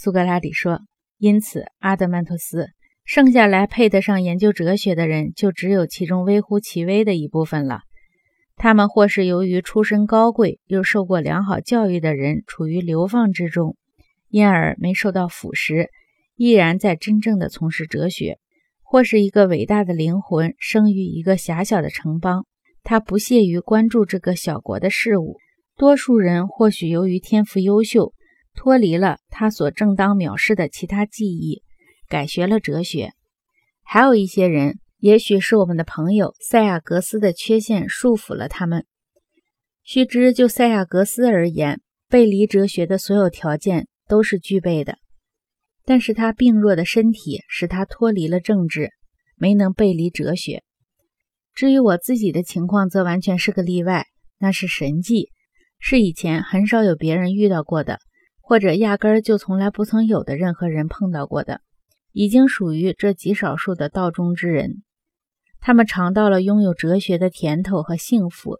[0.00, 0.82] 苏格拉底说
[1.18, 2.68] ：“因此，阿德曼托斯，
[3.04, 7.80] 剩下来配得上研究哲学的人，就只有其中微乎其微的一部分了。
[8.54, 13.76] 他们或是由于出身高贵又受过良好教育的人，处于流放之中，
[14.28, 15.88] 因而没受到腐蚀，
[16.36, 18.34] 依然在真正的从事哲学；
[18.84, 22.46] 或是一个伟大的灵魂生于一个狭小的城邦，
[22.84, 25.38] 他不屑于关注这个小国的事物。
[25.76, 28.14] 多数人或许由于天赋优秀。”
[28.58, 31.62] 脱离了他所正当藐视的其他技艺，
[32.08, 33.12] 改学了哲学。
[33.84, 38.84] 还有一些人，也许是我们的朋友塞亚格斯的缺陷束缚了他们。
[39.84, 44.98] 须知，就塞亚格斯而言，背离哲学的所有条件都是具备的。
[45.84, 48.90] 但是他病弱的身体使他脱离了政治，
[49.36, 50.64] 没能背离哲学。
[51.54, 55.30] 至于我自己的情况，则完全是个例外，那是神迹，
[55.78, 58.00] 是以前很少有别人遇到过的。
[58.48, 61.60] 或者压根儿就从来不曾有的任何人碰到过的，
[62.12, 64.82] 已经属于这极少数的道中之人。
[65.60, 68.56] 他们尝到了拥有哲学的甜头和幸福，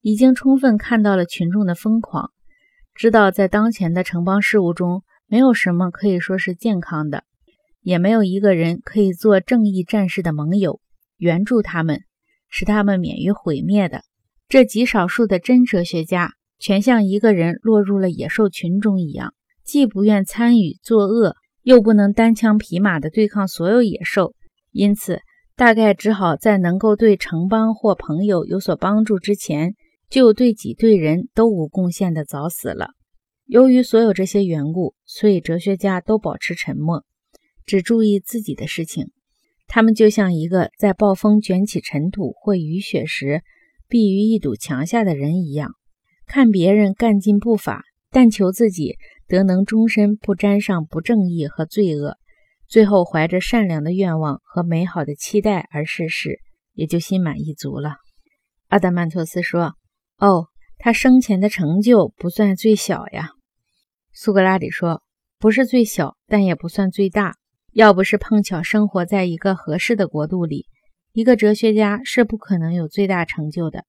[0.00, 2.30] 已经充分看到了群众的疯狂，
[2.94, 7.24] 知道在当前的城邦事务中，没有什么可以说是健康的，
[7.80, 10.80] 也没有一个人可以做正义战士的盟友，
[11.16, 12.02] 援助他们，
[12.48, 14.04] 使他们免于毁灭的。
[14.48, 16.34] 这极少数的真哲学家。
[16.58, 24.34] 全像一个人落入了野兽群中一样，既不愿参与作恶，又不能单枪匹马地对抗所有野兽，
[24.70, 25.20] 因此
[25.54, 29.74] 大概只好在能够对城邦或朋友有所帮助之前，
[30.08, 32.90] 就对己对人都无贡献的早死了。
[33.46, 37.04] 由于所有这些缘故，所以哲学家都保持沉默，
[37.64, 39.10] 只注意自己的事情。
[39.68, 43.42] 他们就像一个在暴风卷起尘土或雨雪时
[43.88, 45.72] 避于一堵墙下的人一样。
[46.26, 48.96] 看别人干尽不法，但求自己
[49.26, 52.16] 得能终身不沾上不正义和罪恶，
[52.68, 56.40] 最后怀着善良的愿望和美好的期待而逝世，
[56.74, 57.96] 也就心满意足了。
[58.68, 59.74] 阿德曼托斯说
[60.18, 63.30] ：“哦，他生前的成就不算最小呀。”
[64.12, 65.02] 苏格拉底说
[65.38, 67.36] ：“不是最小，但也不算最大。
[67.72, 70.66] 要不是碰巧生活在一个合适的国度里，
[71.12, 73.84] 一个哲学家是不可能有最大成就的。”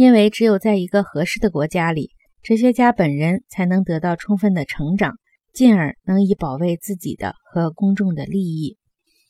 [0.00, 2.12] 因为只有在一个合适的国家里，
[2.42, 5.18] 哲学家本人才能得到充分的成长，
[5.52, 8.78] 进而能以保卫自己的和公众的利益。